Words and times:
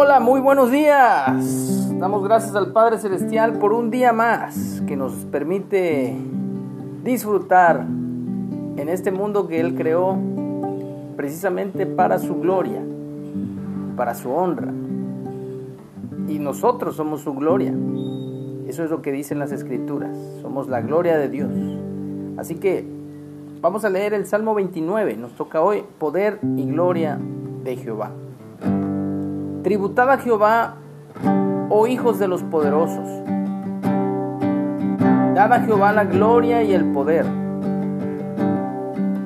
Hola, 0.00 0.20
muy 0.20 0.40
buenos 0.40 0.70
días. 0.70 1.98
Damos 1.98 2.22
gracias 2.22 2.54
al 2.54 2.70
Padre 2.70 2.98
Celestial 2.98 3.54
por 3.54 3.72
un 3.72 3.90
día 3.90 4.12
más 4.12 4.80
que 4.86 4.94
nos 4.94 5.12
permite 5.24 6.16
disfrutar 7.02 7.80
en 7.80 8.88
este 8.88 9.10
mundo 9.10 9.48
que 9.48 9.58
Él 9.58 9.74
creó 9.74 10.16
precisamente 11.16 11.84
para 11.84 12.20
su 12.20 12.36
gloria, 12.36 12.80
para 13.96 14.14
su 14.14 14.30
honra. 14.30 14.72
Y 16.28 16.38
nosotros 16.38 16.94
somos 16.94 17.22
su 17.22 17.34
gloria. 17.34 17.74
Eso 18.68 18.84
es 18.84 18.90
lo 18.90 19.02
que 19.02 19.10
dicen 19.10 19.40
las 19.40 19.50
escrituras. 19.50 20.16
Somos 20.42 20.68
la 20.68 20.80
gloria 20.80 21.18
de 21.18 21.28
Dios. 21.28 21.50
Así 22.36 22.54
que 22.54 22.86
vamos 23.60 23.84
a 23.84 23.90
leer 23.90 24.14
el 24.14 24.26
Salmo 24.26 24.54
29. 24.54 25.16
Nos 25.16 25.32
toca 25.32 25.60
hoy 25.60 25.82
poder 25.98 26.38
y 26.56 26.66
gloria 26.66 27.18
de 27.64 27.76
Jehová. 27.76 28.12
Tributad 29.68 30.10
a 30.10 30.16
Jehová, 30.16 30.76
oh 31.68 31.86
hijos 31.86 32.18
de 32.18 32.26
los 32.26 32.42
poderosos. 32.42 33.06
Dad 35.34 35.52
a 35.52 35.60
Jehová 35.60 35.92
la 35.92 36.04
gloria 36.04 36.62
y 36.62 36.72
el 36.72 36.86
poder. 36.86 37.26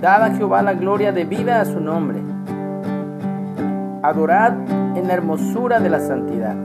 Dad 0.00 0.24
a 0.24 0.30
Jehová 0.32 0.62
la 0.62 0.74
gloria 0.74 1.12
debida 1.12 1.60
a 1.60 1.64
su 1.64 1.78
nombre. 1.78 2.18
Adorad 4.02 4.54
en 4.96 5.06
la 5.06 5.14
hermosura 5.14 5.78
de 5.78 5.88
la 5.88 6.00
santidad. 6.00 6.56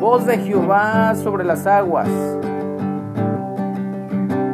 Voz 0.00 0.24
de 0.24 0.38
Jehová 0.38 1.14
sobre 1.16 1.44
las 1.44 1.66
aguas. 1.66 2.08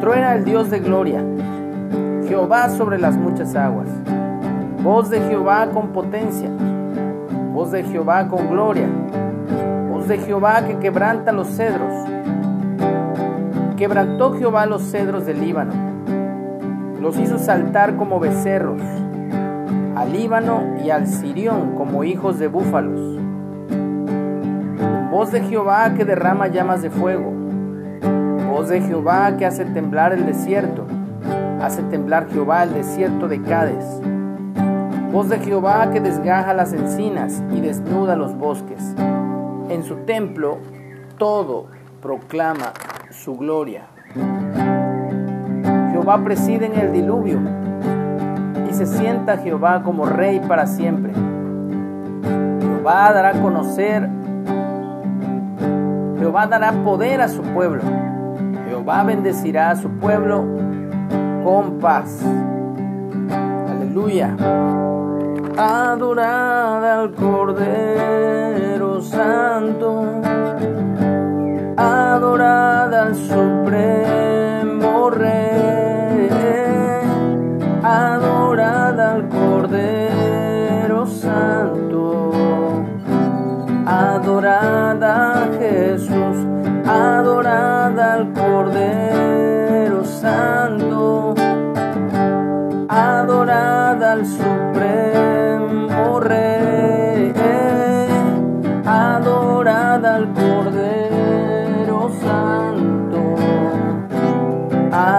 Truena 0.01 0.35
el 0.35 0.45
Dios 0.45 0.69
de 0.69 0.81
gloria. 0.81 1.25
Jehová 2.27 2.71
sobre 2.71 2.99
las 2.99 3.17
muchas 3.17 3.55
aguas. 3.55 4.00
Voz 4.83 5.11
de 5.11 5.21
Jehová 5.21 5.69
con 5.75 5.89
potencia. 5.89 6.49
Voz 7.53 7.71
de 7.71 7.85
Jehová 7.85 8.29
con 8.29 8.49
gloria. 8.49 8.89
Voz 9.91 10.09
de 10.09 10.17
Jehová 10.17 10.65
que 10.67 10.79
quebranta 10.79 11.33
los 11.33 11.49
cedros. 11.49 11.93
Quebrantó 13.77 14.33
Jehová 14.33 14.65
los 14.65 14.81
cedros 14.91 15.27
del 15.27 15.43
Líbano. 15.43 15.75
Los 16.99 17.19
hizo 17.19 17.39
saltar 17.39 17.97
como 17.97 18.21
becerros. 18.21 18.81
Al 19.97 20.15
Líbano 20.15 20.63
y 20.83 20.89
al 20.89 21.07
Sirión 21.07 21.75
como 21.77 22.03
hijos 22.03 22.39
de 22.39 22.49
búfalos. 22.49 23.19
Voz 25.11 25.31
de 25.31 25.43
Jehová 25.43 25.93
que 25.95 26.07
derrama 26.07 26.49
llamas 26.49 26.81
de 26.81 26.89
fuego. 26.89 27.31
Voz 28.51 28.71
de 28.71 28.81
Jehová 28.81 29.37
que 29.37 29.45
hace 29.45 29.67
temblar 29.67 30.15
el 30.15 30.25
desierto. 30.25 30.87
Hace 31.61 31.83
temblar 31.83 32.31
Jehová 32.31 32.63
el 32.63 32.73
desierto 32.73 33.29
de 33.29 33.43
Cádiz 33.43 34.01
Voz 35.13 35.29
de 35.29 35.41
Jehová 35.41 35.91
que 35.91 36.01
desgaja 36.01 36.55
las 36.55 36.73
encinas 36.73 37.43
y 37.53 37.61
desnuda 37.61 38.15
los 38.15 38.37
bosques. 38.37 38.95
En 39.69 39.83
su 39.83 39.97
templo 40.07 40.59
todo 41.19 41.67
proclama 42.01 42.73
su 43.11 43.37
gloria. 43.37 43.87
Jehová 45.91 46.23
preside 46.23 46.67
en 46.67 46.79
el 46.79 46.93
diluvio 46.93 47.41
y 48.71 48.73
se 48.73 48.87
sienta 48.87 49.39
Jehová 49.39 49.83
como 49.83 50.07
rey 50.07 50.41
para 50.47 50.69
siempre. 50.69 51.13
Jehová 52.61 53.13
dará 53.13 53.31
a 53.31 53.43
conocer, 53.43 54.09
Jehová 56.21 56.47
dará 56.47 56.71
poder 56.85 57.21
a 57.21 57.29
su 57.29 57.43
pueblo. 57.43 57.83
Jehová 58.69 59.03
bendecirá 59.03 59.71
a 59.71 59.77
su 59.77 59.91
pueblo 59.91 60.45
con 61.43 61.79
paz. 61.81 62.23
Aleluya. 63.69 64.37
Adorad 65.57 66.85
al 66.85 67.15
Cordero 67.15 69.01
Santo, 69.03 70.21
adorad 71.77 72.95
al 72.95 73.15
Supremo 73.15 73.90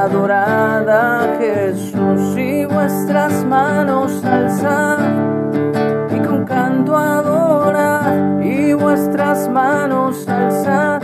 adorad 0.03 0.89
a 0.89 1.38
Jesús 1.38 2.35
y 2.35 2.66
vuestras 2.66 3.45
manos 3.45 4.23
alzad 4.25 4.97
y 6.09 6.19
con 6.25 6.44
canto 6.44 6.97
adorad 6.97 8.40
y 8.41 8.73
vuestras 8.73 9.47
manos 9.50 10.28
alzad. 10.28 11.03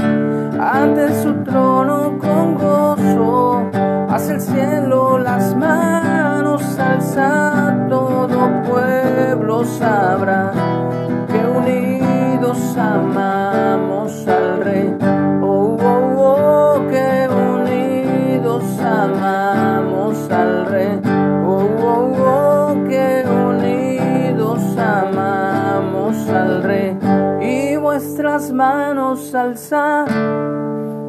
Ante 0.59 1.21
su 1.21 1.43
trono 1.43 2.17
con 2.17 2.55
gozo, 2.55 3.69
hacia 4.09 4.33
el 4.33 4.41
cielo 4.41 4.86
Y 27.97 27.99
vuestras 27.99 28.51
manos 28.51 29.33
alzad 29.33 30.05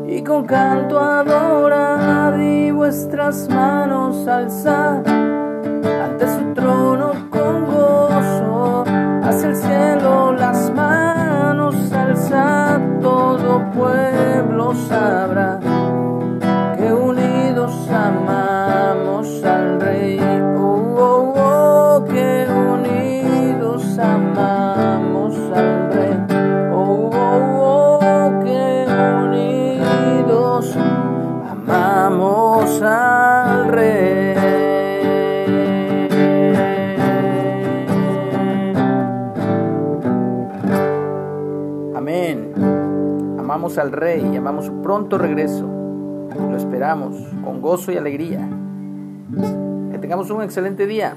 y 0.06 0.22
con 0.22 0.46
canto 0.46 0.98
adorad 0.98 2.38
y 2.38 2.70
vuestras 2.70 3.46
manos 3.50 4.26
alzad 4.26 5.06
ante 5.06 6.26
su 6.26 6.54
trono 6.54 7.12
con 7.28 7.66
gozo, 7.66 8.84
hacia 9.22 9.48
el 9.50 9.56
cielo 9.56 10.32
las 10.32 10.72
manos 10.72 11.92
alzad, 11.92 12.80
todo 13.02 13.70
pueblo 13.72 14.72
Al 43.76 43.92
Rey 43.92 44.20
y 44.32 44.36
su 44.64 44.80
pronto 44.80 45.18
regreso. 45.18 45.66
Lo 45.66 46.56
esperamos 46.56 47.16
con 47.44 47.60
gozo 47.60 47.92
y 47.92 47.98
alegría. 47.98 48.48
Que 49.90 49.98
tengamos 49.98 50.30
un 50.30 50.42
excelente 50.42 50.86
día. 50.86 51.14